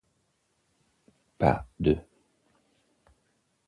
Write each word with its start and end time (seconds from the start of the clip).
Pas 1.37 1.67
de. 1.79 1.95